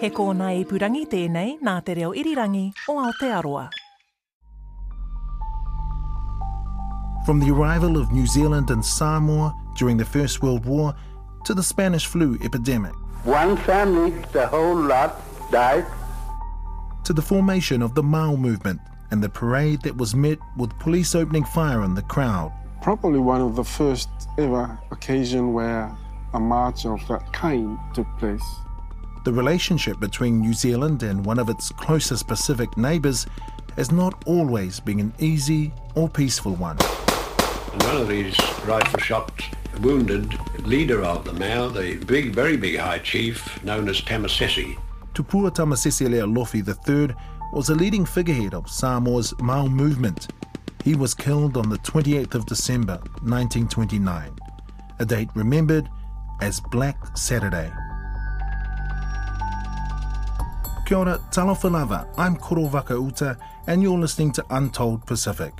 [0.00, 3.68] He kōna i purangi tēnei nā te reo irirangi o Aotearoa.
[7.24, 10.94] From the arrival of New Zealand and Samoa during the First World War
[11.44, 12.92] to the Spanish flu epidemic,
[13.24, 15.16] One family, the whole lot
[15.50, 15.86] died.
[17.04, 21.14] to the formation of the Mao movement and the parade that was met with police
[21.14, 22.52] opening fire on the crowd,
[22.82, 24.08] probably one of the first
[24.38, 25.90] ever occasion where
[26.34, 28.44] a march of that kind took place.
[29.26, 33.26] The relationship between New Zealand and one of its closest Pacific neighbours
[33.74, 36.76] has not always been an easy or peaceful one.
[36.76, 39.46] One of these rifle shots
[39.80, 44.78] wounded leader of the Mau, the big, very big high chief known as Tamasese.
[45.12, 47.12] Tupua Tamasese Lealofi III
[47.52, 50.28] was a leading figurehead of Samoa's Mau movement.
[50.84, 54.38] He was killed on the 28th of December 1929,
[55.00, 55.88] a date remembered
[56.40, 57.72] as Black Saturday.
[60.86, 62.06] Kia ora, talofa lava.
[62.16, 65.52] I'm Koro Vakauta, and you're listening to Untold Pacific.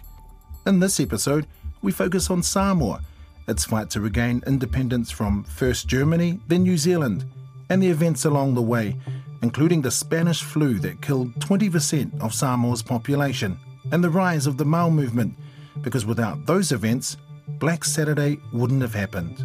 [0.69, 1.49] In this episode,
[1.83, 3.01] we focus on Samoa,
[3.49, 7.25] its fight to regain independence from first Germany, then New Zealand,
[7.71, 8.95] and the events along the way,
[9.43, 13.59] including the Spanish flu that killed 20% of Samoa's population,
[13.91, 15.35] and the rise of the Mau movement,
[15.83, 17.17] because without those events,
[17.59, 19.45] Black Saturday wouldn't have happened.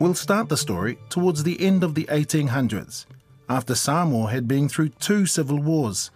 [0.00, 3.04] We'll start the story towards the end of the 1800s,
[3.50, 6.10] after Samoa had been through two civil wars.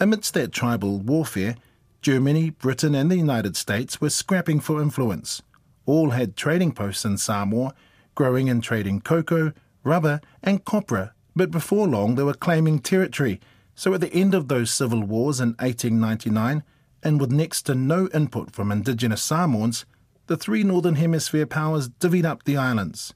[0.00, 1.54] Amidst that tribal warfare,
[2.02, 5.40] Germany, Britain, and the United States were scrapping for influence.
[5.86, 7.74] All had trading posts in Samoa,
[8.16, 9.52] growing and trading cocoa,
[9.84, 13.40] rubber, and copra, but before long they were claiming territory.
[13.76, 16.64] So at the end of those civil wars in 1899,
[17.04, 19.86] and with next to no input from indigenous Samoans,
[20.26, 23.14] the three Northern Hemisphere powers divvied up the islands.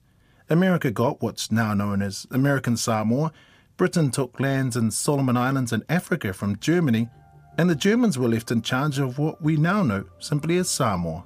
[0.52, 3.32] America got what's now known as American Samoa,
[3.78, 7.08] Britain took lands in Solomon Islands and Africa from Germany,
[7.56, 11.24] and the Germans were left in charge of what we now know simply as Samoa.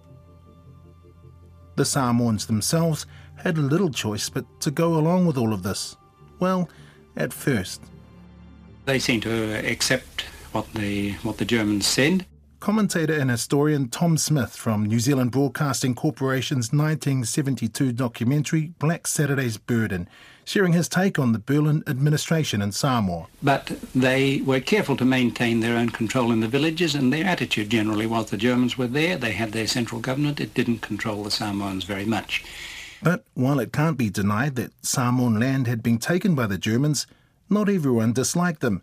[1.74, 3.04] The Samoans themselves
[3.34, 5.96] had little choice but to go along with all of this.
[6.38, 6.70] Well,
[7.16, 7.82] at first.
[8.84, 10.22] They seemed to accept
[10.52, 12.26] what the what the Germans said.
[12.66, 20.08] Commentator and historian Tom Smith from New Zealand Broadcasting Corporation's 1972 documentary Black Saturday's Burden,
[20.44, 23.28] sharing his take on the Berlin administration in Samoa.
[23.40, 27.70] But they were careful to maintain their own control in the villages, and their attitude
[27.70, 31.30] generally was the Germans were there, they had their central government, it didn't control the
[31.30, 32.44] Samoans very much.
[33.00, 37.06] But while it can't be denied that Samoan land had been taken by the Germans,
[37.48, 38.82] not everyone disliked them.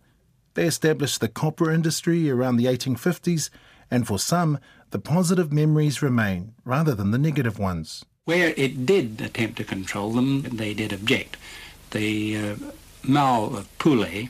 [0.54, 3.50] They established the copra industry around the 1850s,
[3.90, 4.58] and for some,
[4.90, 8.04] the positive memories remain rather than the negative ones.
[8.24, 11.36] Where it did attempt to control them, they did object.
[11.90, 12.56] The uh,
[13.02, 14.28] Mau of Pule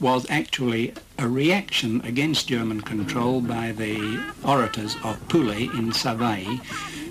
[0.00, 6.60] was actually a reaction against German control by the orators of Pule in Savaii,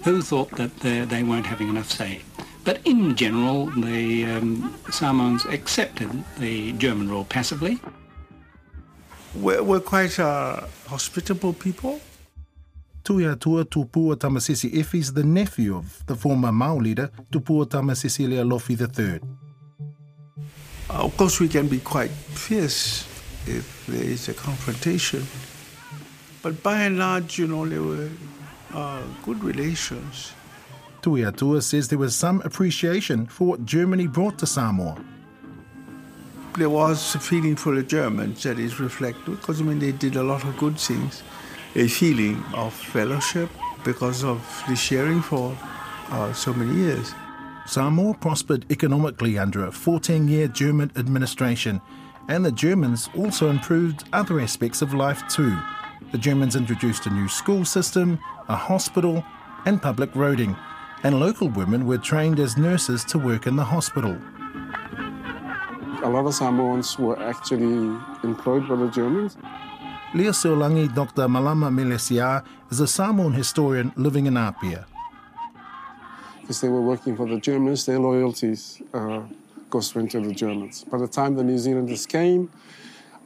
[0.03, 2.21] who thought that uh, they weren't having enough say.
[2.63, 6.09] But in general, the um, Samoans accepted
[6.39, 7.79] the German rule passively.
[9.35, 11.99] We're, we're quite uh, hospitable people.
[13.03, 18.75] Tuiatua Tupua Tamasese Efi is the nephew of the former Mau leader Tupua Tamasese Lealofi
[18.79, 19.19] III.
[20.89, 23.05] Uh, of course, we can be quite fierce
[23.47, 25.25] if there is a confrontation.
[26.41, 28.09] But by and large, you know, there were
[28.73, 30.33] uh, good relations.
[31.01, 34.97] Tuiatua says there was some appreciation for what Germany brought to Samoa.
[36.59, 40.17] There was a feeling for the Germans that is reflected because I mean they did
[40.17, 41.23] a lot of good things.
[41.75, 43.49] A feeling of fellowship
[43.85, 45.57] because of the sharing for
[46.09, 47.13] uh, so many years.
[47.65, 51.79] Samoa prospered economically under a 14 year German administration,
[52.27, 55.57] and the Germans also improved other aspects of life too.
[56.11, 58.19] The Germans introduced a new school system,
[58.49, 59.23] a hospital,
[59.65, 60.59] and public roading,
[61.03, 64.17] and local women were trained as nurses to work in the hospital.
[66.03, 69.37] A lot of Samoans were actually employed by the Germans.
[70.13, 71.27] Lea Seolangi Dr.
[71.27, 74.85] Malama Meleisea is a Samoan historian living in Apia.
[76.49, 79.21] because they were working for the Germans, their loyalties uh,
[79.69, 80.83] go straight to the Germans.
[80.83, 82.49] By the time the New Zealanders came,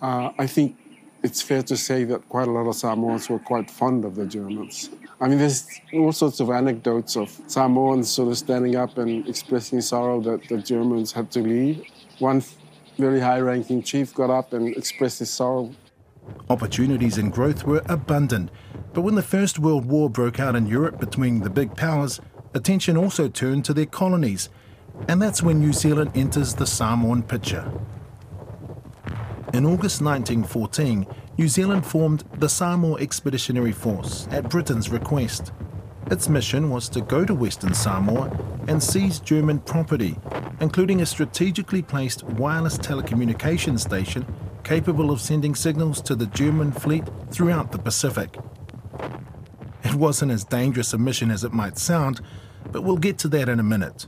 [0.02, 0.76] uh, I think
[1.24, 4.26] it's fair to say that quite a lot of Samoans were quite fond of the
[4.26, 4.90] Germans.
[5.22, 9.80] I mean, there's all sorts of anecdotes of Samoans sort of standing up and expressing
[9.80, 11.82] sorrow that the Germans had to leave.
[12.20, 12.44] One
[12.98, 15.72] very high ranking chief got up and expressed his sorrow.
[16.50, 18.50] Opportunities and growth were abundant,
[18.94, 22.22] but when the First World War broke out in Europe between the big powers,
[22.54, 24.50] attention also turned to their colonies,
[25.08, 27.72] and that's when New Zealand enters the Samoan picture.
[29.54, 31.06] In August 1914,
[31.38, 35.52] New Zealand formed the Samoa Expeditionary Force at Britain's request.
[36.12, 38.32] Its mission was to go to Western Samoa
[38.68, 40.18] and seize German property,
[40.60, 44.26] including a strategically placed wireless telecommunications station
[44.64, 48.38] capable of sending signals to the German fleet throughout the Pacific.
[49.84, 52.22] It wasn't as dangerous a mission as it might sound,
[52.72, 54.08] but we'll get to that in a minute.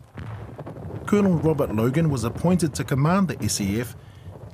[1.05, 3.95] Colonel Robert Logan was appointed to command the SEF.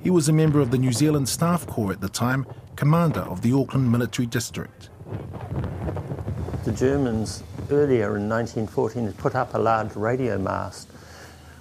[0.02, 2.46] He was a member of the New Zealand Staff Corps at the time,
[2.76, 4.90] commander of the Auckland Military District.
[6.64, 10.88] The Germans earlier in 1914 had put up a large radio mast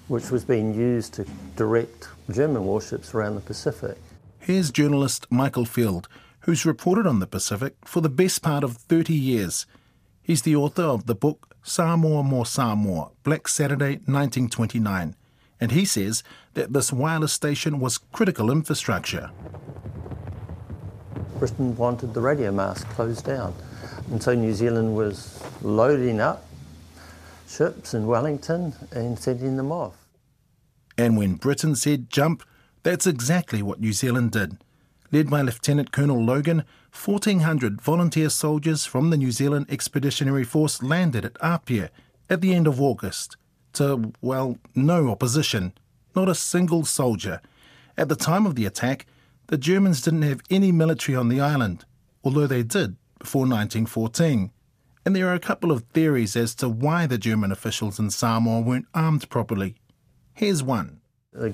[0.08, 1.24] which was being used to
[1.56, 3.96] direct German warships around the Pacific.
[4.40, 6.08] Here's journalist Michael Field,
[6.40, 9.66] who's reported on the Pacific for the best part of 30 years.
[10.20, 15.14] He's the author of the book Samoa More Samoa, Black Saturday 1929,
[15.60, 16.22] and he says
[16.54, 19.30] that this wireless station was critical infrastructure.
[21.38, 23.54] Britain wanted the radio mast closed down,
[24.10, 26.44] and so New Zealand was loading up
[27.48, 29.94] ships in Wellington and sending them off.
[30.98, 32.42] And when Britain said jump,
[32.82, 34.58] that's exactly what New Zealand did.
[35.12, 41.24] Led by Lieutenant Colonel Logan, 1,400 volunteer soldiers from the New Zealand Expeditionary Force landed
[41.24, 41.90] at Apia
[42.28, 43.36] at the end of August
[43.72, 45.72] to, well, no opposition,
[46.14, 47.40] not a single soldier.
[47.96, 49.06] At the time of the attack,
[49.48, 51.84] the Germans didn't have any military on the island,
[52.24, 54.50] although they did before 1914.
[55.06, 58.60] And there are a couple of theories as to why the German officials in Samoa
[58.60, 59.76] weren't armed properly.
[60.34, 61.00] Here's one.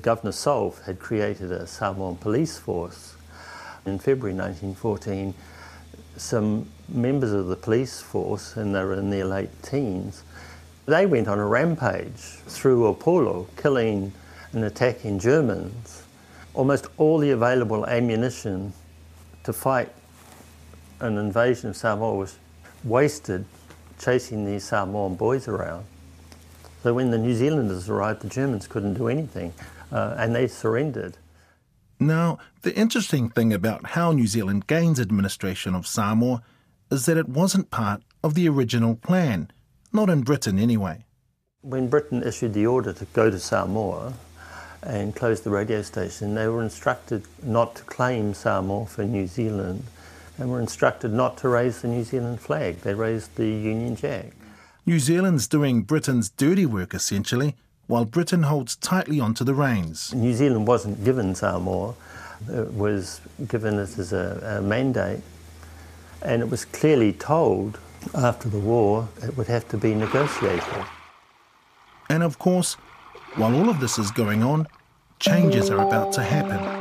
[0.01, 3.15] Governor Solf had created a Samoan police force.
[3.85, 5.35] In February 1914,
[6.17, 10.23] some members of the police force, and they were in their late teens,
[10.87, 14.13] they went on a rampage through Upolu, killing
[14.53, 16.05] and attacking Germans.
[16.55, 18.73] Almost all the available ammunition
[19.45, 19.91] to fight
[21.01, 22.39] an invasion of Samoa was
[22.85, 23.45] wasted
[23.99, 25.85] chasing these Samoan boys around.
[26.83, 29.53] So when the New Zealanders arrived, the Germans couldn't do anything,
[29.91, 31.17] uh, and they surrendered.
[31.99, 36.43] Now, the interesting thing about how New Zealand gains administration of Samoa
[36.91, 39.51] is that it wasn't part of the original plan,
[39.93, 41.05] not in Britain anyway.
[41.63, 44.13] When Britain issued the order to go to Samoa
[44.83, 49.83] and close the radio station, they were instructed not to claim Samoa for New Zealand
[50.39, 52.81] and were instructed not to raise the New Zealand flag.
[52.81, 54.33] They raised the Union Jack.
[54.85, 57.57] New Zealand's doing Britain's dirty work essentially,
[57.87, 60.15] while Britain holds tightly onto the reins.
[60.15, 61.95] New Zealand wasn't given Samoa,
[62.49, 65.21] it was given it as a, a mandate,
[66.23, 67.79] and it was clearly told
[68.15, 70.85] after the war it would have to be negotiated.
[72.09, 72.75] And of course,
[73.37, 74.67] while all of this is going on,
[75.19, 76.76] changes are about to happen.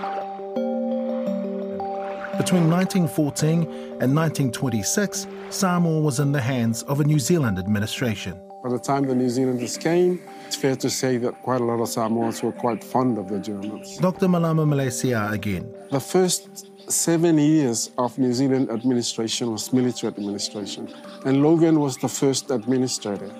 [2.46, 3.64] Between 1914
[4.04, 8.40] and 1926, Samoa was in the hands of a New Zealand administration.
[8.64, 11.82] By the time the New Zealanders came, it's fair to say that quite a lot
[11.82, 13.98] of Samoans were quite fond of the Germans.
[13.98, 14.28] Dr.
[14.28, 15.74] Malama Meleisea again.
[15.90, 20.94] The first seven years of New Zealand administration was military administration,
[21.26, 23.32] and Logan was the first administrator.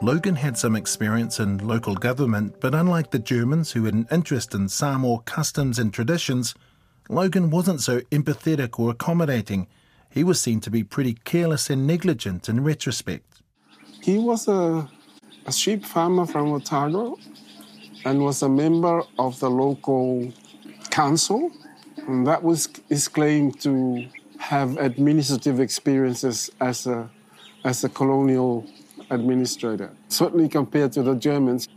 [0.00, 4.54] Logan had some experience in local government, but unlike the Germans who had an interest
[4.54, 6.54] in Samoa customs and traditions,
[7.08, 9.68] Logan wasn't so empathetic or accommodating.
[10.10, 13.42] He was seen to be pretty careless and negligent in retrospect.
[14.02, 14.88] He was a,
[15.46, 17.18] a sheep farmer from Otago
[18.04, 20.32] and was a member of the local
[20.90, 21.52] council.
[22.08, 24.06] And that was his claim to
[24.38, 27.10] have administrative experiences as a,
[27.64, 28.66] as a colonial
[29.10, 29.90] administrator.
[30.08, 31.68] Certainly compared to the Germans,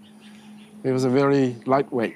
[0.83, 2.15] he was a very lightweight.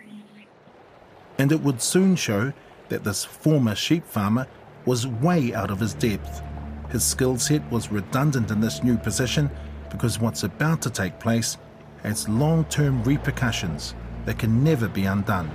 [1.37, 2.53] And it would soon show
[2.93, 4.45] that this former sheep farmer
[4.85, 6.43] was way out of his depth.
[6.91, 9.49] His skill set was redundant in this new position
[9.89, 11.57] because what's about to take place
[12.03, 13.95] has long term repercussions
[14.25, 15.49] that can never be undone.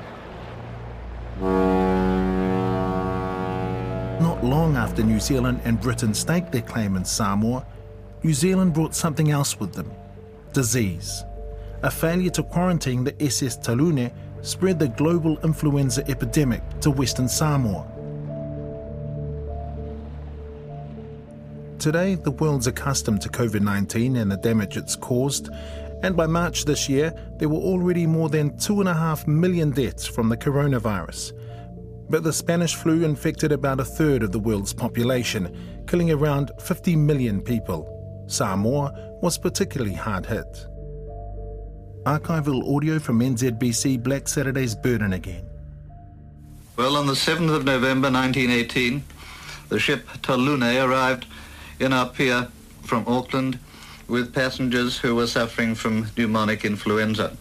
[4.21, 7.64] Not long after New Zealand and Britain staked their claim in Samoa,
[8.25, 9.92] New Zealand brought something else with them
[10.52, 11.23] disease.
[11.85, 14.11] A failure to quarantine the SS Talune
[14.42, 17.87] spread the global influenza epidemic to Western Samoa.
[21.78, 25.49] Today, the world's accustomed to COVID 19 and the damage it's caused,
[26.02, 30.37] and by March this year, there were already more than 2.5 million deaths from the
[30.37, 31.33] coronavirus.
[32.09, 36.97] But the Spanish flu infected about a third of the world's population, killing around 50
[36.97, 37.95] million people.
[38.28, 40.67] Samoa was particularly hard hit.
[42.09, 45.45] Archival audio from NZBC Black Saturday's Burden again.
[46.75, 49.05] Well, on the 7th of November 1918,
[49.69, 51.27] the ship Talune arrived
[51.79, 52.50] in Apia
[52.83, 53.59] from Auckland
[54.09, 57.37] with passengers who were suffering from pneumonic influenza.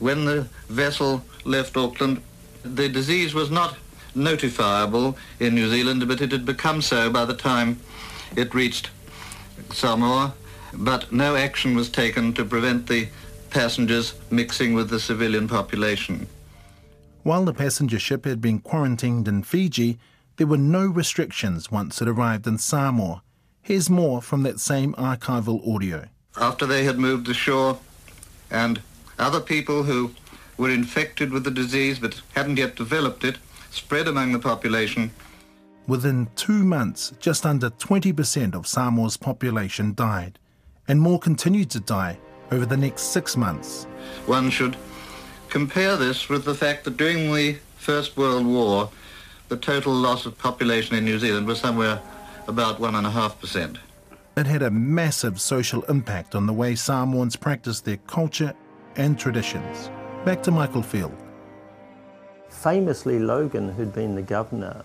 [0.00, 2.20] When the vessel left Auckland,
[2.64, 3.76] the disease was not
[4.16, 7.78] notifiable in New Zealand, but it had become so by the time
[8.34, 8.90] it reached
[9.72, 10.34] Samoa,
[10.72, 13.06] but no action was taken to prevent the
[13.54, 16.26] passengers mixing with the civilian population.
[17.22, 19.98] While the passenger ship had been quarantined in Fiji,
[20.36, 23.22] there were no restrictions once it arrived in Samoa.
[23.62, 26.08] Here's more from that same archival audio.
[26.36, 27.78] After they had moved ashore
[28.50, 28.82] and
[29.20, 30.10] other people who
[30.58, 33.38] were infected with the disease but hadn't yet developed it
[33.70, 35.12] spread among the population.
[35.86, 40.40] Within two months, just under 20% of Samoa's population died,
[40.88, 42.18] and more continued to die
[42.50, 43.84] over the next six months.
[44.26, 44.76] One should
[45.48, 48.90] compare this with the fact that during the First World War,
[49.48, 52.00] the total loss of population in New Zealand was somewhere
[52.48, 53.78] about 1.5%.
[54.36, 58.52] It had a massive social impact on the way Samoans practiced their culture
[58.96, 59.90] and traditions.
[60.24, 61.14] Back to Michael Field.
[62.48, 64.84] Famously, Logan, who'd been the governor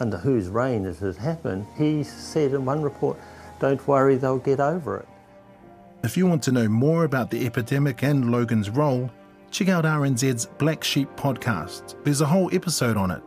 [0.00, 3.16] under whose reign it had happened, he said in one report,
[3.60, 5.08] Don't worry, they'll get over it.
[6.04, 9.08] If you want to know more about the epidemic and Logan's role,
[9.52, 11.94] check out RNZ's Black Sheep podcast.
[12.02, 13.22] There's a whole episode on it.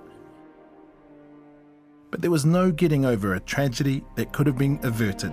[2.12, 5.32] But there was no getting over a tragedy that could have been averted.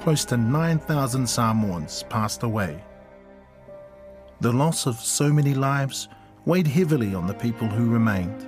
[0.00, 2.80] Close to 9,000 Samoans passed away.
[4.40, 6.08] The loss of so many lives
[6.44, 8.46] weighed heavily on the people who remained.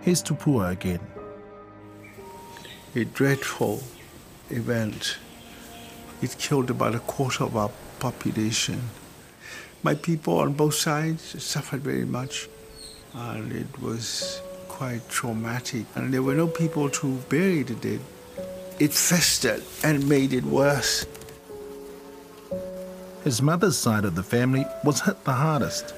[0.00, 1.00] Here's Tupua again.
[2.96, 3.84] A dreadful
[4.50, 5.18] event.
[6.24, 8.80] It killed about a quarter of our population.
[9.82, 12.48] My people on both sides suffered very much,
[13.12, 15.84] and it was quite traumatic.
[15.94, 18.00] And there were no people to bury the dead.
[18.78, 21.04] It festered and made it worse.
[23.22, 25.92] His mother's side of the family was hit the hardest.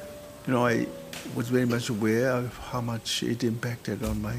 [0.49, 0.89] You know, I
[1.37, 4.39] was very much aware of how much it impacted on my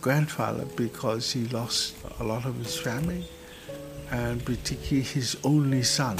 [0.00, 3.28] grandfather because he lost a lot of his family
[4.14, 6.16] and particularly his only son.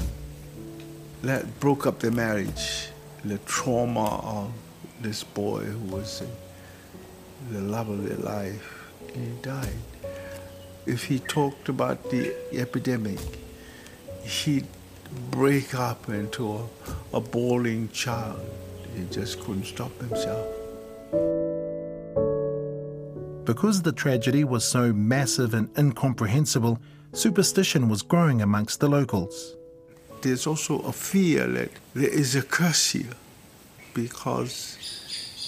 [1.23, 2.89] That broke up their marriage.
[3.25, 4.09] The trauma
[4.39, 4.53] of
[5.01, 6.23] this boy who was
[7.53, 9.85] the love of their life, he died.
[10.87, 13.21] If he talked about the epidemic,
[14.23, 14.67] he'd
[15.31, 16.65] break up into a,
[17.13, 18.45] a bawling child.
[18.97, 20.49] He just couldn't stop himself.
[23.45, 26.81] Because the tragedy was so massive and incomprehensible,
[27.15, 29.55] superstition was growing amongst the locals.
[30.21, 33.15] There's also a fear that there is a curse here
[33.95, 34.77] because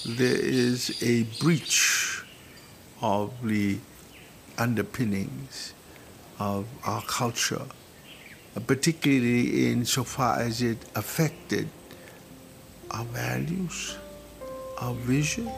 [0.05, 2.21] there is a breach
[3.01, 3.77] of the
[4.57, 5.73] underpinnings
[6.39, 7.65] of our culture,
[8.55, 11.67] uh, particularly insofar as it affected
[12.91, 13.97] our values,
[14.79, 15.51] our vision,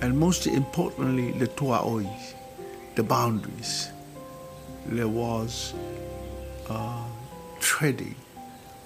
[0.00, 2.08] and most importantly, the tuaoi,
[2.94, 3.88] the boundaries.
[4.86, 5.74] There was
[6.68, 7.04] a
[7.60, 8.16] treading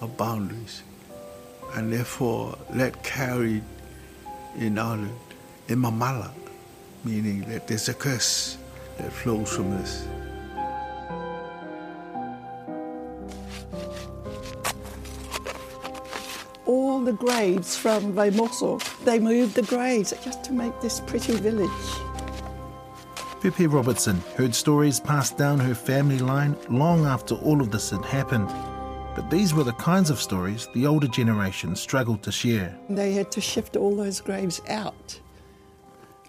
[0.01, 0.83] of boundaries,
[1.73, 3.63] and therefore that carried
[4.57, 5.17] in Ireland
[5.69, 6.31] a mamala,
[7.03, 8.57] meaning that there's a curse
[8.97, 10.05] that flows from this.
[16.65, 18.81] all the graves from Vaimoso.
[19.05, 22.04] They moved the graves just to make this pretty village.
[23.45, 28.03] Pepe Robertson heard stories passed down her family line long after all of this had
[28.03, 28.49] happened.
[29.13, 32.75] But these were the kinds of stories the older generation struggled to share.
[32.89, 35.19] They had to shift all those graves out.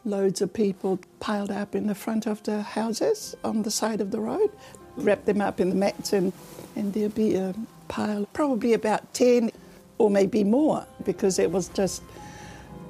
[0.05, 4.11] Loads of people piled up in the front of the houses on the side of
[4.11, 4.51] the road,
[4.99, 6.35] wrap them up in the mats, and,
[6.77, 7.55] and there'd be a
[7.89, 9.53] pile, probably about 10
[9.97, 12.03] or maybe more, because it was just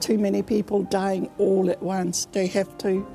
[0.00, 2.26] too many people dying all at once.
[2.32, 3.06] They have to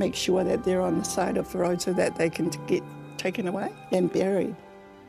[0.00, 2.82] make sure that they're on the side of the road so that they can get
[3.18, 4.56] taken away and buried.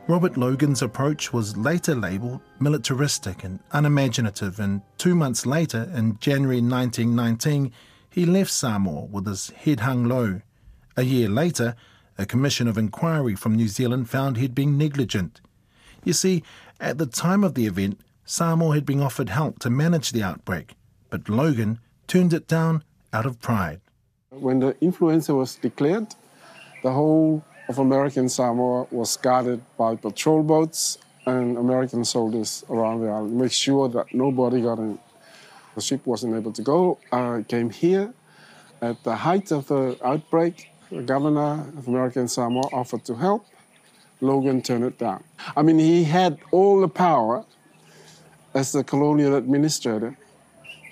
[0.08, 6.62] Robert Logan's approach was later labelled militaristic and unimaginative, and two months later, in January
[6.62, 7.72] 1919,
[8.10, 10.42] he left Samoa with his head hung low.
[10.98, 11.76] A year later,
[12.18, 15.40] a commission of inquiry from New Zealand found he'd been negligent.
[16.04, 16.44] You see,
[16.80, 20.76] at the time of the event, Samoa had been offered help to manage the outbreak,
[21.10, 22.84] but Logan turned it down
[23.14, 23.81] out of pride.
[24.32, 26.08] When the influenza was declared,
[26.84, 33.10] the whole of American Samoa was guarded by patrol boats and American soldiers around the
[33.10, 34.98] island, make sure that nobody got in.
[35.76, 38.14] The ship wasn't able to go, uh, came here.
[38.82, 43.46] At the height of the outbreak, the governor of American Samoa offered to help.
[44.22, 45.26] Logan turned it down.
[45.58, 47.44] I mean, he had all the power
[48.54, 50.16] as the colonial administrator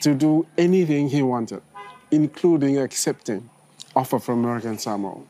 [0.02, 1.62] to do anything he wanted,
[2.12, 3.50] including accepting
[3.96, 5.22] offer from American Samoa.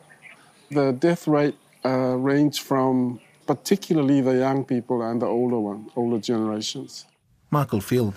[0.71, 1.55] The death rate
[1.85, 7.05] uh, ranged from particularly the young people and the older one, older generations.
[7.49, 8.13] Michael Field.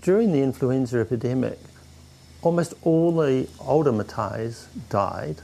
[0.00, 1.58] During the influenza epidemic,
[2.42, 5.36] almost all the older Matais died.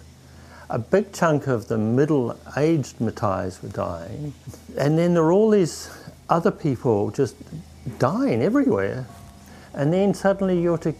[0.71, 4.33] A big chunk of the middle-aged Matais were dying.
[4.79, 5.91] And then there were all these
[6.31, 7.37] other people just
[7.99, 9.07] dying everywhere.
[9.75, 10.95] And then suddenly you're to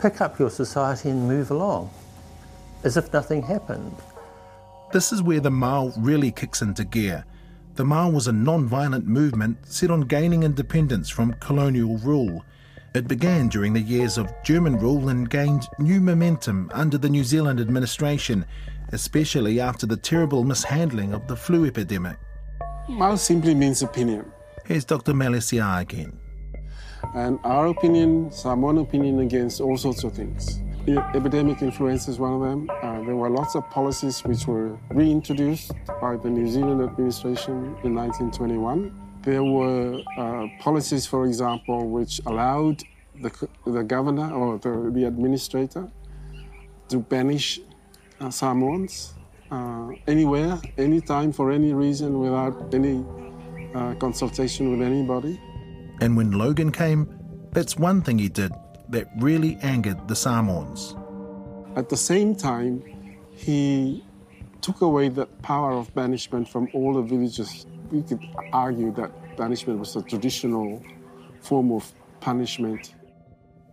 [0.00, 1.90] pick up your society and move along
[2.84, 3.94] as if nothing happened.
[4.92, 7.24] This is where the Mau really kicks into gear.
[7.74, 12.44] The Mau was a non-violent movement set on gaining independence from colonial rule.
[12.94, 17.22] It began during the years of German rule and gained new momentum under the New
[17.22, 18.44] Zealand administration,
[18.92, 22.18] especially after the terrible mishandling of the flu epidemic.
[22.88, 24.24] Mau simply means opinion.
[24.64, 25.12] Here's Dr.
[25.12, 26.18] Meleisea again.
[27.14, 32.40] And our opinion, Samoan opinion against all sorts of things epidemic influenza is one of
[32.40, 32.70] them.
[32.82, 37.94] Uh, there were lots of policies which were reintroduced by the New Zealand administration in
[37.94, 38.92] 1921.
[39.22, 42.82] There were uh, policies, for example, which allowed
[43.20, 43.30] the,
[43.66, 45.90] the governor or the, the administrator
[46.88, 47.60] to banish
[48.20, 49.14] uh, Samoans
[49.50, 53.04] uh, anywhere, anytime, for any reason, without any
[53.74, 55.38] uh, consultation with anybody.
[56.00, 57.08] And when Logan came,
[57.52, 58.52] that's one thing he did
[58.88, 60.96] that really angered the Samoans.
[61.76, 62.82] At the same time,
[63.32, 64.04] he
[64.60, 67.66] took away the power of banishment from all the villages.
[67.90, 68.20] We could
[68.52, 70.82] argue that banishment was a traditional
[71.40, 72.94] form of punishment.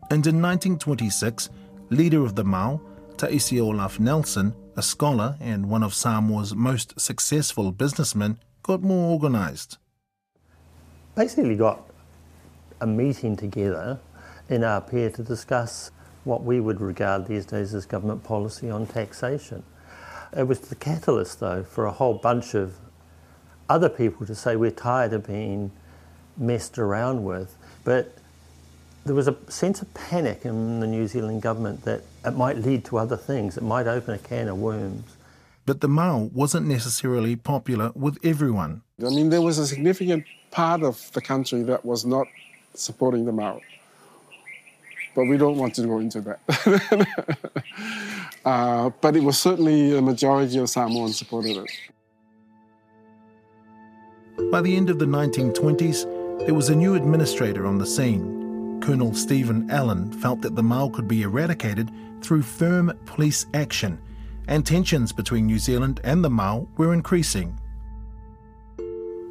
[0.09, 1.49] And in 1926,
[1.89, 2.79] leader of the Mau,
[3.17, 9.79] Taisi Olaf Nelson, a scholar and one of Samoa's most successful businessmen, got more organised.
[11.15, 11.86] Basically, got
[12.81, 13.99] a meeting together
[14.49, 15.91] in Apia to discuss
[16.23, 19.63] what we would regard these days as government policy on taxation.
[20.35, 22.75] It was the catalyst, though, for a whole bunch of
[23.69, 25.71] other people to say we're tired of being
[26.37, 27.55] messed around with.
[27.83, 28.13] But
[29.05, 32.83] there was a sense of panic in the New Zealand government that it might lead
[32.85, 35.15] to other things, it might open a can of worms.
[35.65, 38.83] But the Mau wasn't necessarily popular with everyone.
[39.05, 42.27] I mean, there was a significant part of the country that was not
[42.79, 43.59] supporting the Mau
[45.17, 46.39] but we don't want to go into that.
[48.45, 51.71] uh, but it was certainly a majority of Samoans supported it.
[54.51, 58.79] By the end of the 1920s, there was a new administrator on the scene.
[58.79, 61.89] Colonel Stephen Allen felt that the Mau could be eradicated
[62.21, 63.99] through firm police action,
[64.47, 67.59] and tensions between New Zealand and the Mau were increasing.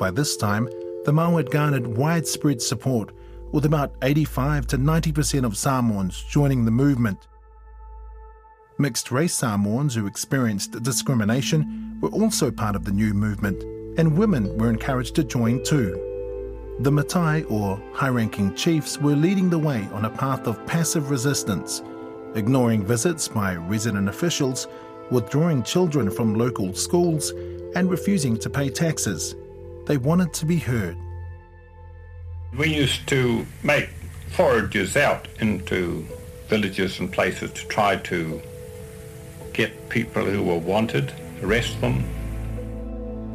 [0.00, 0.68] By this time,
[1.04, 3.12] the Mau had garnered widespread support
[3.52, 7.28] with about 85 to 90% of Samoans joining the movement.
[8.78, 13.62] Mixed race Samoans who experienced discrimination were also part of the new movement,
[13.98, 16.02] and women were encouraged to join too.
[16.80, 21.10] The Matai, or high ranking chiefs, were leading the way on a path of passive
[21.10, 21.82] resistance,
[22.34, 24.68] ignoring visits by resident officials,
[25.10, 27.30] withdrawing children from local schools,
[27.74, 29.36] and refusing to pay taxes.
[29.86, 30.98] They wanted to be heard.
[32.54, 33.90] We used to make
[34.30, 36.06] forages out into
[36.48, 38.40] villages and places to try to
[39.52, 42.04] get people who were wanted, arrest them.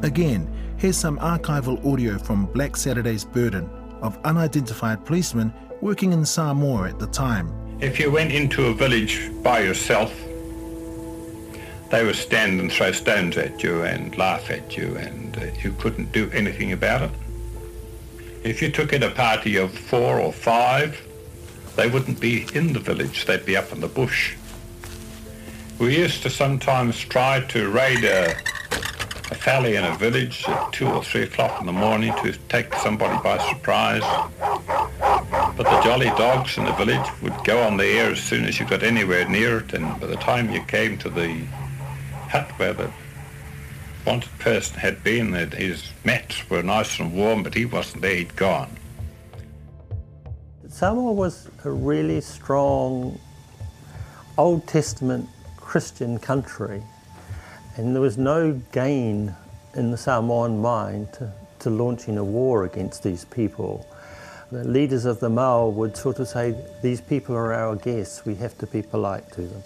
[0.03, 0.47] Again,
[0.77, 3.69] here's some archival audio from Black Saturday's Burden
[4.01, 7.51] of unidentified policemen working in Samoa at the time.
[7.79, 10.13] If you went into a village by yourself,
[11.89, 15.73] they would stand and throw stones at you and laugh at you, and uh, you
[15.73, 17.11] couldn't do anything about it.
[18.43, 20.99] If you took in a party of four or five,
[21.75, 24.35] they wouldn't be in the village, they'd be up in the bush.
[25.77, 30.87] We used to sometimes try to raid a, a Fale in a village at two
[30.87, 34.03] or three o'clock in the morning to take somebody by surprise.
[35.55, 38.59] But the jolly dogs in the village would go on the air as soon as
[38.59, 41.43] you got anywhere near it, and by the time you came to the
[42.29, 42.91] hut where the
[44.05, 48.15] wanted person had been, that his mats were nice and warm, but he wasn't there,
[48.15, 48.75] he'd gone.
[50.67, 53.19] Samoa was a really strong
[54.37, 56.81] Old Testament Christian country,
[57.75, 59.35] and there was no gain
[59.75, 63.87] in the Samoan mind to, to launching a war against these people.
[64.51, 68.35] The leaders of the Mau would sort of say, These people are our guests, we
[68.35, 69.63] have to be polite to them,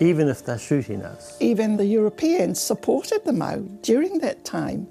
[0.00, 1.36] even if they're shooting us.
[1.40, 4.88] Even the Europeans supported the Mau during that time.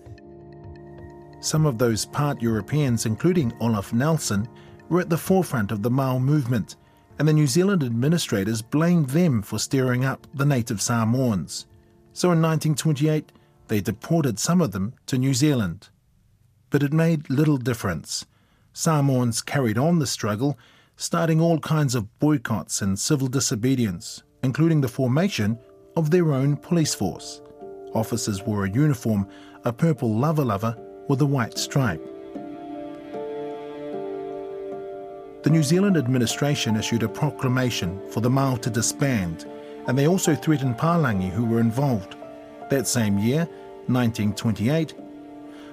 [1.41, 4.47] Some of those part Europeans, including Olaf Nelson,
[4.87, 6.75] were at the forefront of the Mau movement,
[7.17, 11.65] and the New Zealand administrators blamed them for stirring up the native Samoans.
[12.13, 13.31] So in 1928,
[13.67, 15.89] they deported some of them to New Zealand.
[16.69, 18.25] But it made little difference.
[18.73, 20.57] Samoans carried on the struggle,
[20.95, 25.57] starting all kinds of boycotts and civil disobedience, including the formation
[25.95, 27.41] of their own police force.
[27.93, 29.27] Officers wore a uniform,
[29.65, 32.01] a purple lava lava with a white stripe.
[35.41, 39.45] The New Zealand administration issued a proclamation for the Mau to disband,
[39.87, 42.15] and they also threatened Palangi who were involved.
[42.69, 43.47] That same year,
[43.87, 44.93] 1928,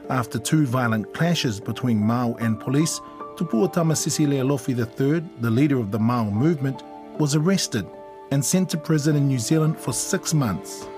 [0.09, 3.01] after two violent clashes between Mau and police,
[3.35, 6.83] Tupua Tamasese Lealofi III, the leader of the Mau movement,
[7.19, 7.87] was arrested
[8.31, 10.89] and sent to prison in New Zealand for six months.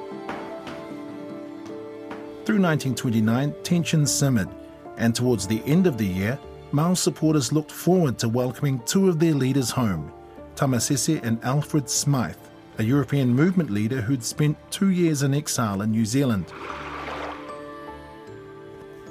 [2.44, 4.48] Through 1929, tensions simmered,
[4.96, 6.38] and towards the end of the year,
[6.72, 10.12] Mau supporters looked forward to welcoming two of their leaders home,
[10.54, 12.36] Tamasese and Alfred Smythe,
[12.78, 16.46] a European movement leader who'd spent two years in exile in New Zealand.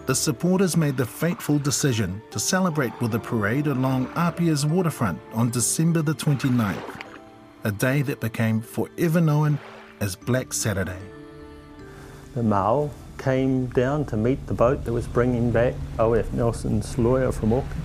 [0.07, 5.49] The supporters made the fateful decision to celebrate with a parade along Apia's waterfront on
[5.49, 6.96] December the 29th,
[7.63, 9.59] a day that became forever known
[9.99, 11.01] as Black Saturday.
[12.35, 16.31] The Mau came down to meet the boat that was bringing back O.F.
[16.33, 17.81] Nelson's lawyer from Auckland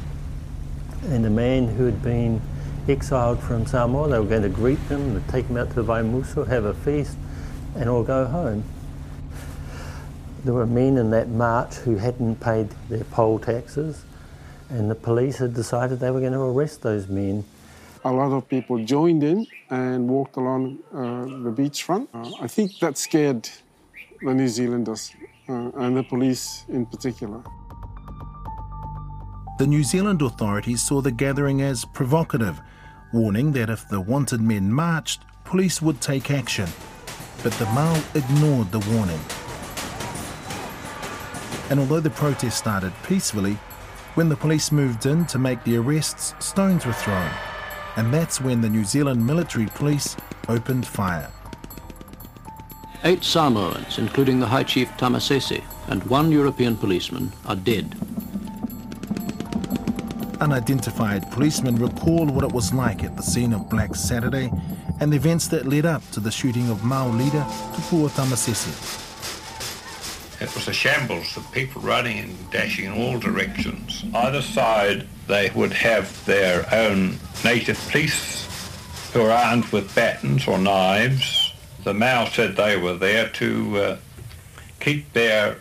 [1.08, 2.40] and a man who had been
[2.88, 4.08] exiled from Samoa.
[4.08, 7.16] They were going to greet them, take them out to the Vaimoso, have a feast,
[7.76, 8.64] and all go home.
[10.44, 14.04] There were men in that march who hadn't paid their poll taxes,
[14.68, 17.44] and the police had decided they were going to arrest those men.
[18.04, 22.06] A lot of people joined in and walked along uh, the beachfront.
[22.12, 23.48] Uh, I think that scared
[24.20, 25.14] the New Zealanders
[25.48, 27.42] uh, and the police in particular.
[29.58, 32.60] The New Zealand authorities saw the gathering as provocative,
[33.14, 36.68] warning that if the wanted men marched, police would take action.
[37.42, 39.20] But the Mau ignored the warning.
[41.70, 43.54] And although the protest started peacefully,
[44.16, 47.30] when the police moved in to make the arrests, stones were thrown.
[47.96, 50.16] And that's when the New Zealand military police
[50.48, 51.30] opened fire.
[53.04, 57.96] Eight Samoans, including the High Chief Tamasese, and one European policeman are dead.
[60.40, 64.50] Unidentified policemen recall what it was like at the scene of Black Saturday
[65.00, 69.00] and the events that led up to the shooting of Mau leader Tupua Tamasese.
[70.40, 74.04] It was a shambles of people running and dashing in all directions.
[74.14, 78.48] Either side, they would have their own native police
[79.12, 81.52] who are armed with batons or knives.
[81.84, 83.96] The Mau said they were there to uh,
[84.80, 85.58] keep their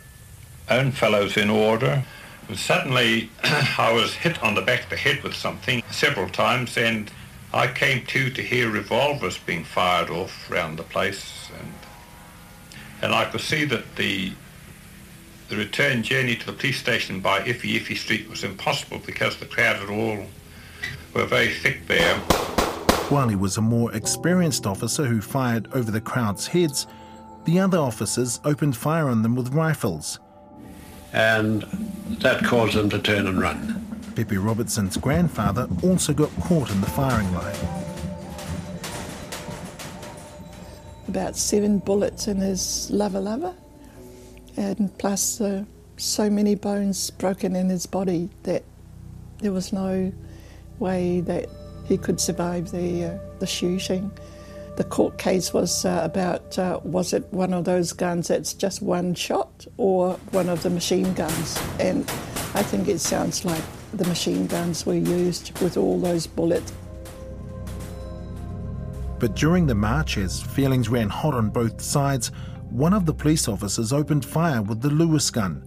[0.69, 2.03] own fellows in order.
[2.47, 6.77] And suddenly, I was hit on the back of the head with something several times,
[6.77, 7.11] and
[7.53, 11.73] I came to to hear revolvers being fired off round the place, and
[13.01, 14.33] and I could see that the
[15.49, 19.75] the return journey to the police station by Ifiifi Street was impossible because the crowd
[19.77, 20.25] had all
[21.13, 22.15] were very thick there.
[23.09, 26.87] While he was a more experienced officer who fired over the crowd's heads,
[27.45, 30.19] the other officers opened fire on them with rifles.
[31.11, 31.63] And
[32.21, 33.85] that caused them to turn and run.
[34.15, 37.55] Pepe Robertson's grandfather also got caught in the firing line.
[41.07, 43.55] About seven bullets in his lava lava,
[44.55, 45.65] and plus uh,
[45.97, 48.63] so many bones broken in his body that
[49.39, 50.11] there was no
[50.81, 51.47] way that
[51.85, 54.11] he could survive the, uh, the shooting.
[54.75, 58.81] The court case was uh, about uh, was it one of those guns that's just
[58.81, 61.61] one shot or one of the machine guns?
[61.79, 62.09] And
[62.53, 63.63] I think it sounds like
[63.93, 66.73] the machine guns were used with all those bullets.
[69.19, 72.31] But during the marches, feelings ran hot on both sides.
[72.71, 75.61] one of the police officers opened fire with the Lewis gun.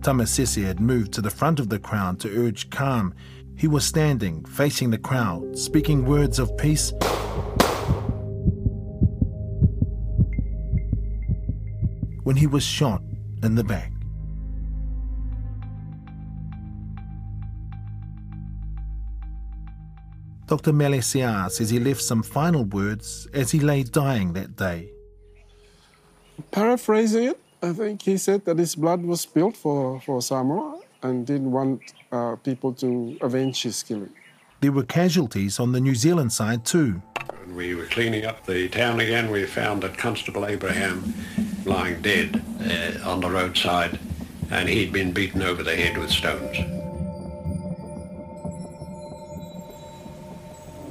[0.00, 3.14] Tamasese had moved to the front of the crowd to urge calm.
[3.58, 6.92] He was standing, facing the crowd, speaking words of peace.
[12.22, 13.02] When he was shot
[13.42, 13.90] in the back.
[20.46, 20.72] Dr.
[20.72, 24.88] Meleisea says he left some final words as he lay dying that day.
[26.52, 31.26] Paraphrasing it, I think he said that his blood was spilled for, for Samoa and
[31.26, 31.80] didn't want
[32.12, 34.12] uh, people to avenge his killing.
[34.60, 37.02] There were casualties on the New Zealand side too.
[37.44, 41.14] When we were cleaning up the town again, we found that Constable Abraham
[41.64, 43.98] lying dead uh, on the roadside
[44.50, 46.56] and he'd been beaten over the head with stones.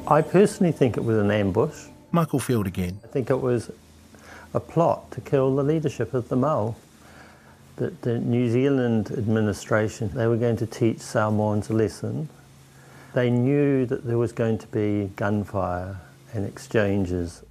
[0.08, 1.88] I personally think it was an ambush.
[2.12, 2.98] Michael Field again.
[3.04, 3.70] I think it was
[4.54, 6.76] a plot to kill the leadership of the Mau.
[7.78, 12.28] That the New Zealand administration, they were going to teach Samoans a lesson.
[13.14, 15.96] They knew that there was going to be gunfire
[16.34, 17.44] and exchanges.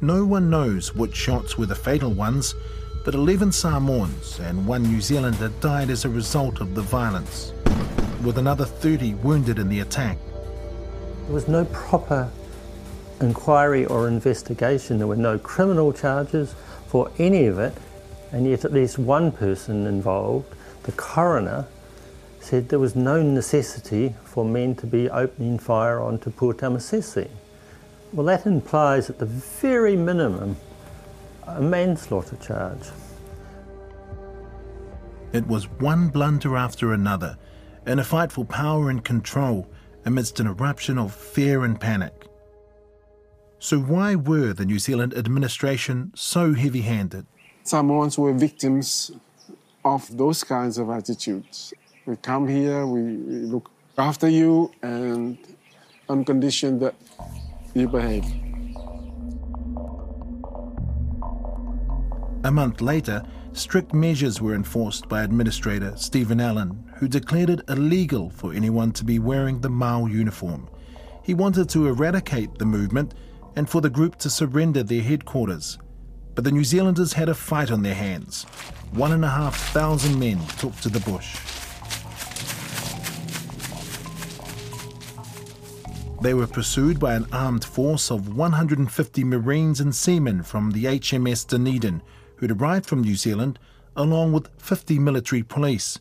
[0.00, 2.54] No one knows which shots were the fatal ones,
[3.04, 7.52] but 11 Samoans and one New Zealander died as a result of the violence,
[8.24, 10.18] with another 30 wounded in the attack.
[11.26, 12.30] There was no proper
[13.20, 14.98] inquiry or investigation.
[14.98, 16.54] There were no criminal charges
[16.88, 17.72] for any of it,
[18.36, 21.66] and yet at least one person involved, the coroner,
[22.38, 27.30] said there was no necessity for men to be opening fire onto poor Tamasese.
[28.12, 30.58] Well, that implies at the very minimum
[31.46, 32.90] a manslaughter charge.
[35.32, 37.38] It was one blunder after another
[37.86, 39.66] in a fight for power and control
[40.04, 42.26] amidst an eruption of fear and panic.
[43.60, 47.24] So, why were the New Zealand administration so heavy handed?
[47.66, 49.10] Samoans were victims
[49.84, 51.74] of those kinds of attitudes.
[52.06, 55.36] We come here, we, look after you, and
[56.08, 56.94] on condition that
[57.74, 58.24] you behave.
[62.44, 68.30] A month later, strict measures were enforced by Administrator Stephen Allen, who declared it illegal
[68.30, 70.68] for anyone to be wearing the Mau uniform.
[71.24, 73.14] He wanted to eradicate the movement
[73.56, 75.78] and for the group to surrender their headquarters.
[76.36, 78.44] But the New Zealanders had a fight on their hands.
[78.92, 81.34] One and a half thousand men took to the bush.
[86.20, 91.46] They were pursued by an armed force of 150 Marines and seamen from the HMS
[91.46, 92.02] Dunedin,
[92.36, 93.58] who'd arrived from New Zealand,
[93.96, 95.98] along with 50 military police.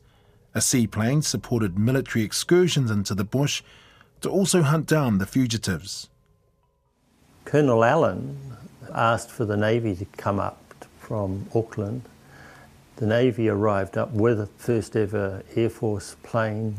[0.54, 3.63] A seaplane supported military excursions into the bush
[4.19, 6.10] to also hunt down the fugitives.
[7.45, 8.38] Colonel Allen
[8.93, 10.62] asked for the Navy to come up
[11.00, 12.04] from Auckland.
[12.98, 16.76] The Navy arrived up with the first ever Air Force plane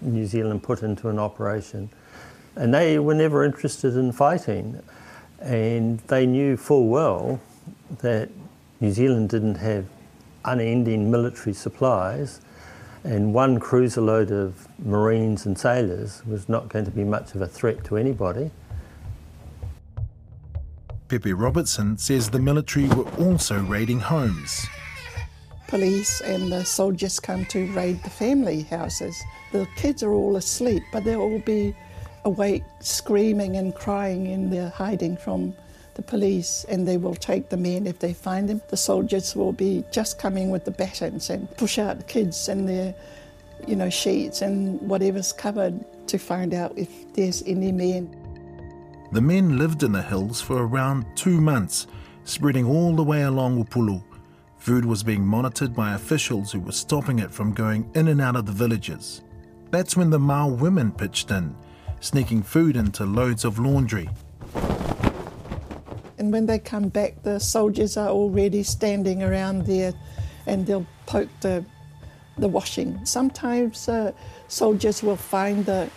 [0.00, 1.90] New Zealand put into an operation.
[2.56, 4.82] And they were never interested in fighting.
[5.40, 7.40] And they knew full well
[8.00, 8.30] that
[8.80, 9.86] New Zealand didn't have
[10.44, 12.40] unending military supplies
[13.04, 17.42] and one cruiser load of Marines and sailors was not going to be much of
[17.42, 18.50] a threat to anybody.
[21.12, 24.66] Pepe Robertson says the military were also raiding homes.
[25.68, 29.22] Police and the soldiers come to raid the family houses.
[29.52, 31.76] The kids are all asleep, but they'll all be
[32.24, 35.52] awake, screaming and crying, and they're hiding from
[35.96, 38.62] the police and they will take the men if they find them.
[38.68, 42.66] The soldiers will be just coming with the batons and push out the kids and
[42.66, 42.94] their,
[43.66, 48.21] you know, sheets and whatever's covered to find out if there's any men.
[49.12, 51.86] The men lived in the hills for around two months,
[52.24, 54.02] spreading all the way along Upolu.
[54.56, 58.36] Food was being monitored by officials who were stopping it from going in and out
[58.36, 59.20] of the villages.
[59.70, 61.54] That's when the Mau women pitched in,
[62.00, 64.08] sneaking food into loads of laundry.
[66.16, 69.92] And when they come back, the soldiers are already standing around there
[70.46, 71.66] and they'll poke the,
[72.38, 73.04] the washing.
[73.04, 74.12] Sometimes uh,
[74.48, 75.90] soldiers will find the,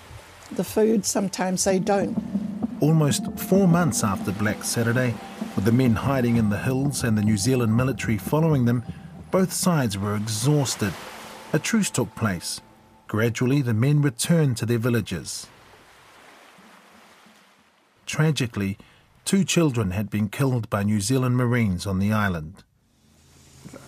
[0.52, 2.45] the food, sometimes they don't.
[2.82, 5.16] Almost four months after Black Saturday,
[5.56, 8.84] with the men hiding in the hills and the New Zealand military following them,
[9.32, 10.94] both sides were exhausted.
[11.54, 12.62] A truce took place.
[13.08, 15.48] Gradually, the men returned to their villages.
[18.06, 18.78] Tragically,
[19.26, 22.64] Two children had been killed by New Zealand Marines on the island.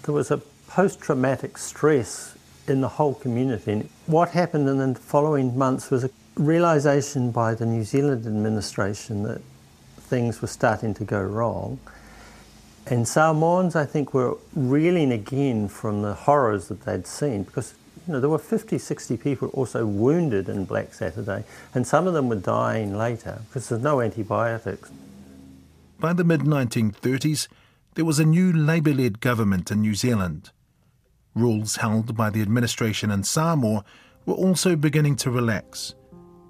[0.01, 2.35] There was a post traumatic stress
[2.67, 3.71] in the whole community.
[3.71, 9.23] And what happened in the following months was a realization by the New Zealand administration
[9.23, 9.41] that
[9.99, 11.79] things were starting to go wrong.
[12.85, 17.73] And Samoans, I think, were reeling again from the horrors that they'd seen because
[18.07, 21.43] you know, there were 50, 60 people also wounded in Black Saturday,
[21.75, 24.89] and some of them were dying later because there's no antibiotics.
[25.99, 27.49] By the mid 1930s,
[27.95, 30.51] there was a new Labour led government in New Zealand.
[31.37, 33.85] Rules held by the administration in Samoa
[34.25, 35.95] were also beginning to relax,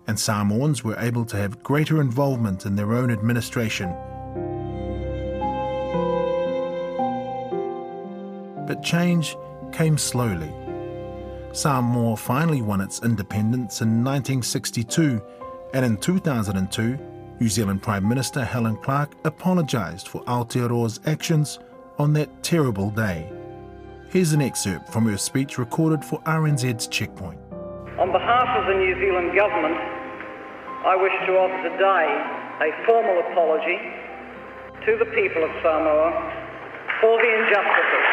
[0.08, 3.89] and Samoans were able to have greater involvement in their own administration.
[8.65, 9.36] But change
[9.71, 10.52] came slowly.
[11.52, 15.21] Samoa finally won its independence in 1962,
[15.73, 16.97] and in 2002,
[17.39, 21.60] New Zealand Prime Minister Helen Clark apologised for Aotearoa's actions
[22.00, 23.32] on that terrible day.
[24.10, 27.36] Here's an excerpt from her speech recorded for RNZ's Checkpoint.
[28.00, 29.76] On behalf of the New Zealand Government,
[30.88, 32.08] I wish to offer today
[32.63, 33.76] a formal apology
[34.88, 36.08] to the people of Samoa
[37.04, 38.08] for the injustices.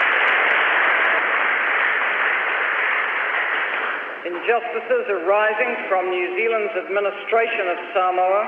[4.26, 8.42] Injustices arising from New Zealand's administration of Samoa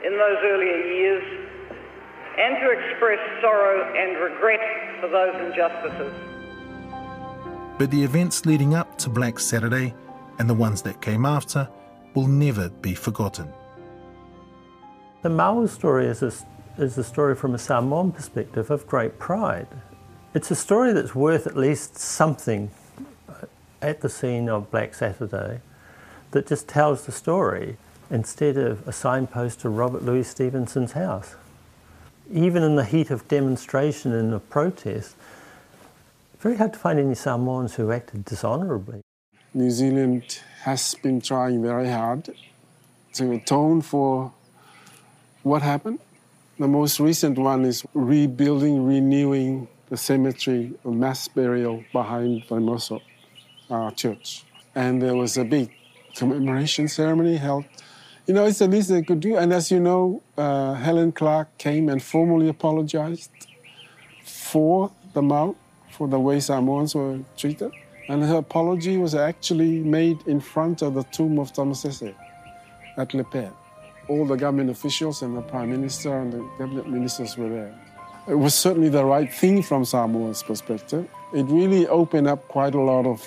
[0.00, 1.24] in those earlier years,
[2.40, 4.64] and to express sorrow and regret
[5.04, 6.33] for those injustices.
[7.76, 9.94] But the events leading up to Black Saturday
[10.38, 11.68] and the ones that came after
[12.14, 13.52] will never be forgotten.
[15.22, 16.32] The Mau story is a,
[16.78, 19.66] is a story from a Samoan perspective of great pride.
[20.34, 22.70] It's a story that's worth at least something
[23.28, 23.46] uh,
[23.82, 25.60] at the scene of Black Saturday
[26.30, 27.76] that just tells the story
[28.10, 31.34] instead of a signpost to Robert Louis Stevenson's house.
[32.30, 35.16] Even in the heat of demonstration and of protest,
[36.44, 39.00] very hard to find any Samoans who acted dishonourably.
[39.54, 42.28] New Zealand has been trying very hard
[43.14, 44.30] to atone for
[45.42, 46.00] what happened.
[46.58, 53.00] The most recent one is rebuilding, renewing the cemetery of mass burial behind Vaimoso
[53.70, 54.44] uh, church.
[54.74, 55.70] And there was a big
[56.14, 57.64] commemoration ceremony held.
[58.26, 59.38] You know, it's the least they could do.
[59.38, 63.30] And as you know, uh, Helen Clark came and formally apologized
[64.24, 65.56] for the Mau
[65.96, 67.72] for the way Samoans were treated.
[68.08, 72.14] And her apology was actually made in front of the tomb of Tamasese
[72.96, 73.52] at Lepea.
[74.08, 77.74] All the government officials and the Prime Minister and the cabinet ministers were there.
[78.28, 81.08] It was certainly the right thing from Samoa's perspective.
[81.32, 83.26] It really opened up quite a lot of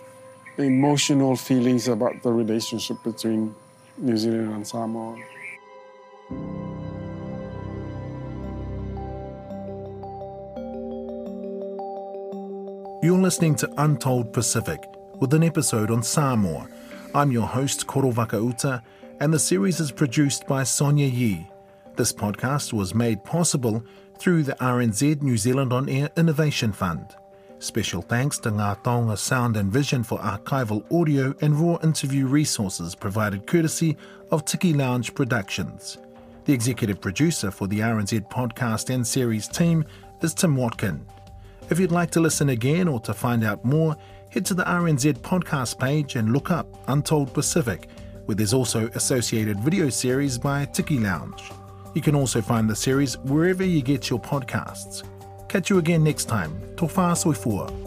[0.57, 3.55] emotional feelings about the relationship between
[3.97, 5.15] New Zealand and Samoa.
[13.07, 14.83] You're listening to Untold Pacific
[15.21, 16.67] with an episode on Samoa.
[17.15, 18.83] I'm your host, Koro Vakauta,
[19.21, 21.49] and the series is produced by Sonia Yi.
[21.95, 23.81] This podcast was made possible
[24.19, 27.15] through the RNZ New Zealand On Air Innovation Fund.
[27.59, 32.93] Special thanks to Ngā Taonga Sound and Vision for archival audio and raw interview resources
[32.93, 33.95] provided courtesy
[34.31, 35.97] of Tiki Lounge Productions.
[36.43, 39.85] The executive producer for the RNZ podcast and series team
[40.21, 41.05] is Tim Watkin.
[41.69, 43.95] If you'd like to listen again or to find out more,
[44.29, 47.89] head to the RNZ podcast page and look up Untold Pacific,
[48.25, 51.51] where there's also associated video series by Tiki Lounge.
[51.93, 55.03] You can also find the series wherever you get your podcasts.
[55.49, 56.51] Catch you again next time.
[56.77, 57.86] Whā soifua.